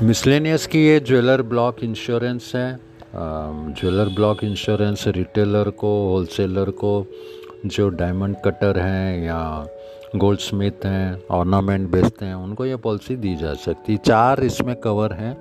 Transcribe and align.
Miscellaneous 0.00 0.66
की 0.66 0.78
ये 0.86 1.00
jeweller 1.00 1.42
block 1.42 1.82
insurance 1.84 2.52
है 2.54 2.78
ज्वेलर 3.14 4.08
ब्लॉक 4.14 4.42
इंश्योरेंस 4.44 5.04
रिटेलर 5.08 5.70
को 5.70 5.88
होलसेलर 6.08 6.70
को, 6.70 7.06
जो 7.66 7.88
डायमंड 7.88 8.36
कटर 8.44 8.78
हैं 8.78 9.24
या 9.24 9.66
गोल्ड 10.16 10.40
स्मिथ 10.40 10.84
हैं 10.84 11.22
ऑर्नामेंट 11.30 11.88
बेचते 11.90 12.24
हैं, 12.24 12.34
उनको 12.34 12.66
ये 12.66 12.76
पॉलिसी 12.76 13.16
दी 13.16 13.34
जा 13.36 13.52
सकती 13.54 13.96
चार 13.96 14.40
इसमें 14.40 14.74
कवर 14.76 15.12
हैं। 15.12 15.36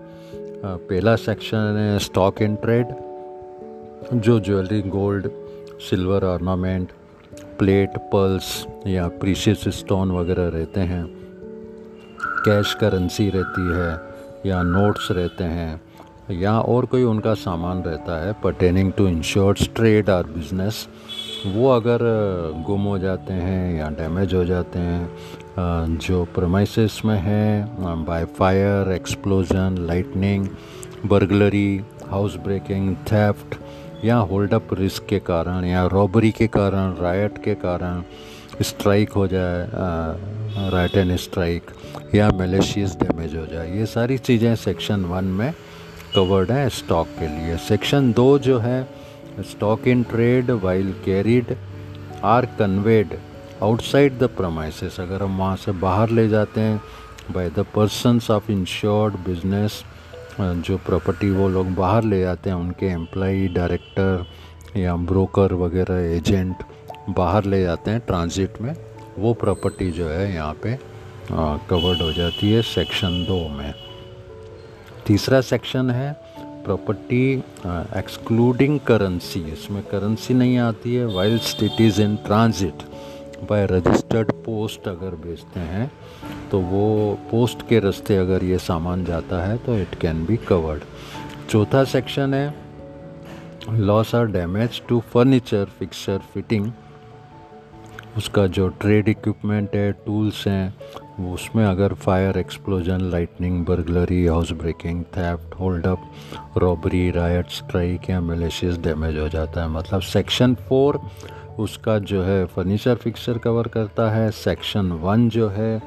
पहला 0.66 1.16
सेक्शन 1.16 1.78
है 1.78 1.98
स्टॉक 2.00 2.42
इन 2.42 2.56
ट्रेड 2.56 2.94
जो 4.14 4.40
jewellery 4.40 4.82
gold 4.90 5.30
silver 5.90 6.26
ornament 6.26 6.92
plate 7.60 7.98
pearls 8.14 8.66
या 8.88 9.08
प्रीशियस 9.08 9.68
स्टोन 9.80 10.12
वगैरह 10.12 10.48
रहते 10.50 10.80
हैं। 10.82 11.06
कैश 12.46 12.74
करेंसी 12.74 13.30
रहती 13.30 13.68
है। 13.74 14.11
या 14.46 14.62
नोट्स 14.64 15.08
रहते 15.12 15.44
हैं, 15.44 15.82
या 16.32 16.60
और 16.60 16.86
कोई 16.86 17.04
उनका 17.04 17.34
सामान 17.34 17.82
रहता 17.84 18.22
है 18.26 18.34
पर्टेनिंग 18.44 18.92
टू 18.94 19.08
इंश्योर्ड 19.08 19.60
ट्रेड 19.76 20.10
और 20.10 20.28
बिज़नेस 20.28 20.88
वो 21.46 21.70
अगर 21.70 22.00
गुम 22.68 22.82
हो 22.82 22.98
जाते 23.00 23.34
हैं 23.34 23.80
या 23.80 23.90
डैमेज 23.90 24.34
हो 24.34 24.44
जाते 24.46 24.80
हैं 24.80 25.98
जो 26.00 26.24
प्रमाइसिस 26.36 27.04
में 27.06 27.18
हैं 27.18 28.06
by 28.06 28.26
fire 28.38 28.92
explosion 28.92 29.78
lightning 29.88 30.48
burglary 31.06 31.82
house 32.10 32.36
breaking 32.44 32.96
theft 33.12 33.56
या 34.06 34.18
होल्ड 34.18 34.54
अप 34.54 34.74
रिस्क 34.74 35.06
के 35.10 35.20
कारण, 35.20 35.66
या 35.66 35.86
रॉबरी 35.86 36.32
के 36.32 36.48
कारण 36.48 36.96
रायट 37.02 37.38
के 37.44 37.56
कारण 37.56 38.04
स्ट्राइक 38.62 39.12
हो 39.12 39.28
जाए 39.28 39.68
राइट 40.52 40.96
एंड 40.98 41.16
स्ट्राइक 41.18 41.72
या 42.16 42.30
मलेशियस 42.32 42.96
डैमेज 42.96 43.36
हो 43.36 43.46
जाए। 43.46 43.78
ये 43.78 43.86
सारी 43.86 44.18
चीज़ें 44.18 44.56
सेक्शन 44.56 45.06
वन 45.06 45.24
में 45.24 45.54
कवर्ड 46.16 46.52
हैं 46.52 46.68
स्टॉक 46.70 47.08
के 47.20 47.28
लिए। 47.28 47.58
सेक्शन 47.60 48.12
दो 48.14 48.38
जो 48.40 48.58
है 48.60 48.84
stock 49.50 49.88
in 49.88 50.04
trade 50.04 50.52
while 50.64 50.92
carried 51.06 51.56
or 52.24 52.46
conveyed 52.60 53.18
outside 53.64 54.18
the 54.20 54.30
premises 54.38 55.00
अगर 55.00 55.24
हम 55.24 55.38
वहाँ 55.40 55.56
से 55.56 55.72
बाहर 55.80 56.10
ले 56.10 56.28
जाते 56.30 56.62
हैं 56.62 56.82
by 57.32 57.50
the 57.50 57.66
persons 57.76 58.30
of 58.32 58.52
insured 58.52 59.16
business 59.26 59.84
जो 60.40 60.78
प्रॉपर्टी 60.86 61.30
वो 61.32 61.48
लोग 61.50 61.74
बाहर 61.76 62.04
ले 62.04 62.20
जाते 62.22 62.50
हैं, 62.50 62.58
उनके 62.58 62.86
एम्प्लॉई 62.86 63.48
डायरेक्टर 63.56 64.26
या 64.78 64.96
ब्रोकर 64.96 65.54
वगैरह 65.56 66.16
एजेंट 66.16 66.64
बाहर 67.10 67.46
ले 67.46 67.62
जाते 67.64 67.92
हैं 67.92 68.00
ट्रांजिट 68.08 68.62
में। 68.62 68.74
वो 69.22 69.34
प्रॉपर्टी 69.34 69.92
जो 69.92 70.08
है 70.08 70.34
यहाँ 70.34 70.54
पे 70.64 70.78
कवर्ड 71.70 72.02
हो 72.02 72.12
जाती 72.14 72.52
है 72.52 72.62
सेक्शन 72.62 73.24
दो 73.24 73.38
में। 73.50 73.74
तीसरा 75.08 75.42
सेक्शन 75.42 75.90
है 75.90 76.12
प्रॉपर्टी 76.66 77.24
एक्सक्लूडिंग 77.98 78.80
करेंसी 78.80 79.40
इसमें 79.54 79.82
करेंसी 79.84 80.34
नहीं 80.34 80.58
आती 80.60 80.96
है 80.96 81.06
while 81.16 81.64
it 81.64 81.82
is 81.82 82.02
in 82.02 82.16
transit 82.26 82.84
by 83.50 83.66
registered 83.66 84.32
post 84.46 84.88
अगर 84.88 85.16
बेचते 85.18 85.60
हैं 85.60 85.92
तो 86.52 86.60
वो 86.72 86.88
पोस्ट 87.32 87.68
के 87.68 87.80
रास्ते 87.80 88.18
अगर 88.18 88.44
ये 88.44 88.58
सामान 88.60 89.06
जाता 89.06 89.42
है 89.46 89.58
तो 89.58 89.78
इट 89.78 89.96
कैन 90.02 90.26
बी 90.26 90.38
कवर्ड 90.48 90.84
चौथा 91.50 91.84
सेक्शन 91.94 92.34
है 92.34 92.54
loss 93.80 94.14
or 94.16 94.26
damage 94.32 94.82
to 94.90 95.00
furniture 95.14 95.66
fixture 95.80 96.20
fitting 96.34 96.72
उसका 98.18 98.46
जो 98.48 98.68
ट्रेड 98.82 99.10
इक्विपमेंट 99.10 99.76
है 99.76 99.92
टूल्स 100.06 100.48
हैं, 100.48 100.74
उसमें 101.34 101.66
अगर 101.66 101.94
fire 101.94 102.38
explosion 102.38 103.02
lightning 103.02 103.66
burglary 103.66 104.26
house 104.26 104.52
breaking 104.52 105.04
theft 105.18 105.56
hold 105.60 105.86
up 105.88 106.58
robbery 106.58 107.10
riot 107.12 107.50
strike 107.50 108.10
या 108.10 108.22
मलेशियस 108.22 108.78
डैमेज 108.78 109.18
हो 109.18 109.28
जाता 109.30 109.62
है। 109.62 109.70
मतलब 109.70 110.02
सेक्शन 110.02 110.56
फोर 110.70 111.00
उसका 111.60 111.98
जो 112.00 112.24
है 112.24 112.46
फर्नीचर 112.46 112.96
फिक्सर 112.96 113.38
कवर 113.38 113.68
करता 113.68 114.10
है। 114.12 114.30
सेक्शन 114.32 114.92
वन 115.02 115.30
जो 115.30 115.50
है, 115.50 115.82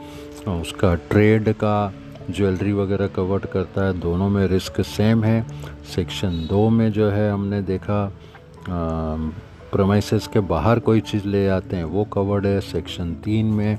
उसका 0.48 0.94
ट्रेड 0.94 1.52
का 1.54 1.92
ज्वेलरी 2.30 2.72
वगैरह 2.72 3.06
कवर 3.06 3.46
करता 3.52 3.84
है। 3.84 3.98
दोनों 4.00 4.28
में 4.28 4.46
रिस्क 4.46 4.80
सेम 4.80 5.24
है। 5.24 5.44
सेक्शन 5.94 6.46
दो 6.50 6.68
में 6.70 6.90
जो 6.92 7.10
है 7.10 7.30
हमने 7.32 7.62
देखा 7.62 8.12
प्रोमाइसिस 9.74 10.26
के 10.26 10.40
बाहर 10.40 10.78
कोई 10.78 11.00
चीज़ 11.00 11.26
ले 11.28 11.46
आते 11.48 11.76
हैं, 11.76 11.84
वो 11.84 12.04
कवर्ड 12.04 12.46
है। 12.46 12.60
सेक्शन 12.60 13.14
तीन 13.14 13.46
में 13.46 13.78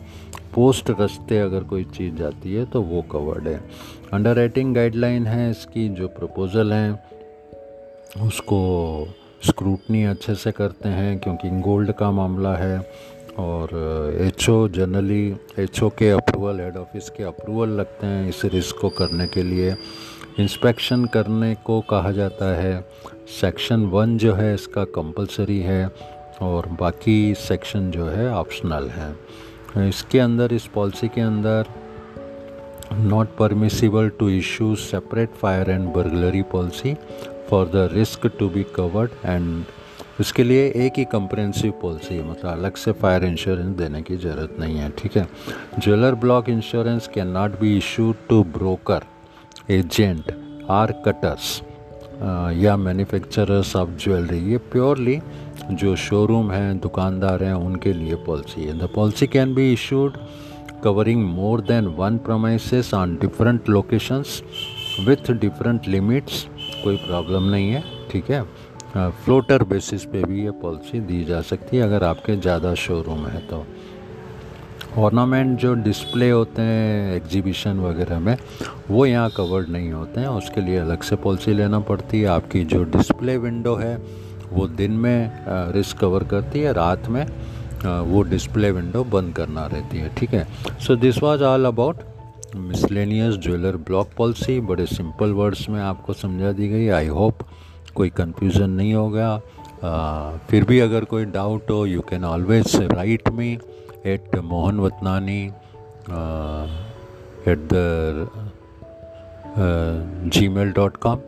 पोस्ट 0.55 0.91
रस्ते 0.99 1.37
अगर 1.39 1.63
कोई 1.63 1.83
चीज़ 1.83 2.15
जाती 2.15 2.53
है 2.53 2.65
तो 2.65 2.81
वो 2.81 3.01
कवर्ड 3.01 3.47
है। 3.47 3.63
अंडर 4.13 4.35
राइटिंग 4.35 4.75
गाइडलाइन 4.75 5.27
है 5.27 5.49
इसकी, 5.51 5.87
जो 5.89 6.07
प्रपोज़ल 6.07 6.73
हैं, 6.73 6.99
उसको 8.27 8.59
स्क्रूटनी 9.45 10.03
अच्छे 10.03 10.35
से 10.35 10.51
करते 10.51 10.89
हैं, 10.89 11.17
क्योंकि 11.19 11.49
गोल्ड 11.61 11.91
का 11.91 12.11
मामला 12.11 12.55
है। 12.55 12.79
और 13.39 13.69
H 14.21 14.49
O 14.49 14.67
generally 14.67 15.35
H 15.59 15.83
O 15.83 15.89
के 15.89 16.09
अप्रूवल 16.09 16.59
हेड 16.59 16.77
ऑफ़िस 16.77 17.09
के 17.09 17.23
अप्रूवल 17.23 17.69
लगते 17.69 18.07
हैं 18.07 18.29
इस 18.29 18.41
रिस्क 18.45 18.75
को 18.81 18.89
करने 18.89 19.27
के 19.27 19.43
लिए। 19.43 19.75
इंस्पेक्शन 20.39 21.05
करने 21.05 21.53
को 21.55 21.79
कहा 21.81 22.11
जाता 22.11 22.45
है। 22.55 22.79
सेक्शन 23.41 23.85
वन 23.85 24.17
जो 24.17 24.33
है, 24.33 24.53
इसका 24.53 24.83
कंपलसरी 24.95 25.59
है 25.59 25.89
और 26.41 26.67
बाकी 26.79 27.33
सेक्शन 27.37 27.89
जो 27.91 28.05
है 28.05 28.29
ऑप्शनल 28.33 28.89
है। 28.89 29.87
इसके 29.89 30.19
अंदर, 30.19 30.53
इस 30.53 30.65
पॉलिसी 30.67 31.07
के 31.07 31.21
अंदर 31.21 31.65
not 32.93 33.35
permissible 33.37 34.09
to 34.09 34.29
issue 34.29 34.75
separate 34.75 35.29
fire 35.33 35.69
and 35.69 35.87
burglary 35.93 36.41
policy 36.51 36.93
for 37.49 37.65
the 37.67 37.89
risk 37.93 38.27
to 38.39 38.49
be 38.49 38.63
covered 38.75 39.11
and 39.25 39.63
इसके 40.19 40.43
लिए 40.43 40.67
एक 40.75 40.97
ही 40.97 41.05
कंप्रेंसिव 41.05 41.71
पॉलिसी 41.81 42.15
है 42.15 42.29
मतलब 42.29 42.51
अलग 42.51 42.75
से 42.75 42.91
फायर 42.91 43.23
इंश्योरेंस 43.23 43.75
देने 43.77 44.01
की 44.01 44.17
ज़रूरत 44.17 44.55
नहीं 44.59 44.77
है, 44.77 44.89
ठीक 44.89 45.17
है? 45.17 45.27
Jeweller 45.79 46.15
block 46.15 46.49
insurance 46.49 47.09
can 47.13 47.27
not 47.27 47.59
be 47.59 47.77
issued 47.77 48.15
to 48.29 48.43
broker 48.53 49.01
agent 49.71 50.31
or 50.71 50.91
cutters 51.05 51.61
या 52.63 52.75
मैन्युफैक्चरर्स 52.77 53.75
ऑफ़ 53.75 53.89
ज्वेलरी 54.03 54.39
ये 54.51 54.57
प्योरली 54.71 55.19
जो 55.71 55.95
शोरूम 55.95 56.51
हैं 56.51 56.77
दुकानदार 56.79 57.43
हैं 57.43 57.53
उनके 57.53 57.93
लिए 57.93 58.15
पॉलिसी 58.25 58.63
है। 58.63 58.77
The 58.79 58.89
policy 58.95 59.27
can 59.27 59.53
be 59.55 59.71
issued 59.73 60.17
covering 60.83 61.23
more 61.25 61.61
than 61.61 61.87
one 61.97 62.17
premises 62.17 62.93
on 62.93 63.15
different 63.21 63.69
locations 63.69 64.41
with 65.07 65.31
different 65.31 65.87
limits 65.87 66.45
कोई 66.83 66.97
प्रॉब्लम 66.97 67.49
नहीं 67.49 67.71
है 67.71 67.83
ठीक 68.11 68.31
है? 68.31 68.43
फ्लोटर 68.95 69.61
uh, 69.61 69.69
बेसिस 69.69 70.03
पे 70.05 70.23
भी 70.23 70.43
ये 70.43 70.51
पॉलिसी 70.61 70.99
दी 70.99 71.23
जा 71.25 71.41
सकती 71.41 71.77
है 71.77 71.83
अगर 71.83 72.03
आपके 72.03 72.35
ज़्यादा 72.35 72.73
शोरूम 72.75 73.25
है 73.27 73.39
तो। 73.47 73.65
ऑर्नामेंट 74.97 75.57
जो 75.59 75.73
डिस्प्ले 75.75 76.29
होते 76.29 76.61
हैं 76.61 77.15
एग्जीबिशन 77.15 77.79
वगैरह 77.79 78.19
में, 78.19 78.37
वो 78.89 79.05
यहाँ 79.05 79.29
कवर्ड 79.29 79.69
नहीं 79.69 79.91
होते 79.91 80.19
हैं। 80.19 80.27
उसके 80.27 80.61
लिए 80.61 80.77
अलग 80.77 81.01
से 81.03 81.15
पॉलिसी 81.15 81.53
लेना 81.53 81.79
पड़ती 81.79 82.21
है। 82.21 82.27
आपकी 82.27 82.63
जो 82.65 82.83
डिस्प्ले 82.85 83.37
विंडो 83.37 83.75
है, 83.75 83.95
वो 84.51 84.67
दिन 84.67 84.91
में 84.91 85.31
रिस्क 85.73 85.97
कवर 85.97 86.23
करती 86.23 86.59
है, 86.59 86.73
रात 86.73 87.07
में 87.07 87.25
वो 87.83 88.21
डिस्प्ले 88.23 88.71
विंडो 88.71 89.03
बंद 89.05 89.33
करना 89.35 89.65
रहती 89.67 89.97
है। 89.97 90.13
ठीक 90.15 90.33
है? 90.33 90.47
So 90.79 90.95
this 90.95 91.21
was 91.23 91.41
all 91.43 91.65
about 91.65 91.97
miscellaneous 92.55 93.35
jeweller 93.43 93.77
block 93.87 94.09
policy 94.17 94.59
बड़े 94.61 94.85
सिंपल 94.85 95.31
वर्ड्स 95.33 95.67
में 95.69 95.79
आपको 95.81 96.13
समझा 96.13 96.51
दी 96.51 96.67
गई। 96.67 96.87
आई 96.87 97.07
होप 97.07 97.39
कोई 97.95 98.09
कन्फ्यूज़न 98.09 98.69
नहीं 98.69 98.93
होगा। 98.93 99.37
फिर 100.49 100.63
भी 100.63 100.79
अगर 100.79 101.03
कोई 101.05 101.25
डाउट 101.25 101.71
हो 101.71 101.85
you 101.85 102.01
can 102.01 102.23
always 102.25 102.75
write 102.91 103.29
me 103.29 103.57
at 104.05 104.35
Mohan 104.45 104.79
Vatnani 104.79 105.41
at 107.51 107.67
the 107.71 108.29
Gmail 110.47 110.71
dot 110.71 110.97
com 110.97 111.19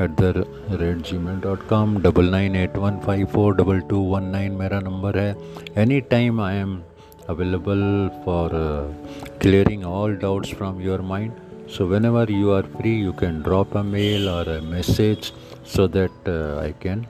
at 0.00 0.10
the 0.20 0.44
rate 0.80 1.02
Gmail 1.18 1.40
dot 1.40 1.66
com 1.68 1.96
double 2.02 2.30
nine 2.30 2.56
eight 2.56 2.76
one 2.76 2.98
five 3.06 3.26
four 3.26 3.54
double 3.56 3.80
two 3.80 4.00
one 4.12 4.24
nine 4.32 4.52
मेरा 4.52 4.78
number 4.80 5.18
है। 5.18 5.36
Any 5.78 6.00
time 6.10 6.40
I 6.40 6.56
am 6.56 6.78
available 7.28 7.82
for 8.24 8.50
clearing 9.42 9.84
all 9.86 10.16
doubts 10.16 10.54
from 10.54 10.80
your 10.80 11.00
mind 11.10 11.32
so 11.76 11.86
whenever 12.04 12.30
you 12.30 12.50
are 12.52 12.62
free 12.76 12.94
you 13.00 13.12
can 13.20 13.40
drop 13.42 13.76
a 13.76 13.82
mail 13.82 14.28
और 14.28 14.48
a 14.48 14.60
message 14.70 15.32
so 15.76 15.88
that 15.88 16.28
I 16.62 16.72
can 16.82 17.06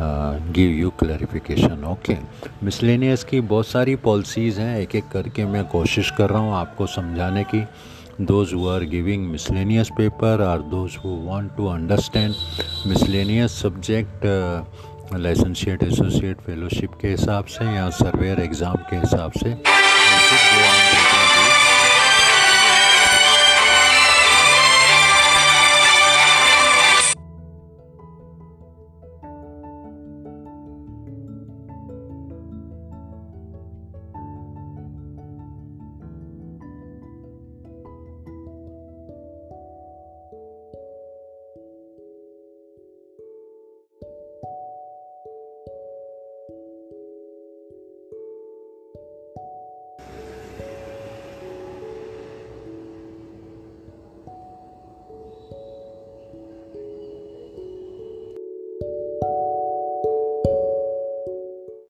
give 0.00 0.70
you 0.70 0.90
clarification 1.00 1.84
okay 1.84 2.16
miscellaneous 2.64 3.24
की 3.24 3.40
बहुत 3.42 3.66
सारी 3.66 3.96
policies 4.04 4.60
हैं 4.60 4.78
एक 4.78 4.94
एक 4.96 5.08
करके 5.12 5.44
मैं 5.46 5.64
कोशिश 5.68 6.10
कर 6.18 6.30
रहा 6.30 6.40
हूँ 6.40 6.54
आपको 6.56 6.86
समझाने 6.86 7.44
की। 7.44 7.64
Those 8.20 8.52
who 8.54 8.68
are 8.68 8.84
giving 8.86 9.26
miscellaneous 9.30 9.88
paper 9.98 10.42
or 10.42 10.62
those 10.70 10.96
who 11.04 11.16
want 11.26 11.50
to 11.56 11.66
understand 11.68 12.34
miscellaneous 12.86 13.60
subject 13.62 14.26
licentiate 15.14 15.82
associate 15.82 16.40
fellowship 16.40 16.90
के 17.00 17.08
हिसाब 17.08 17.44
से 17.54 17.64
या 17.74 17.88
सर्वेयर 17.92 18.40
एग्ज़ाम 18.40 18.76
के 18.90 18.96
हिसाब 18.96 19.32
से। 19.38 19.54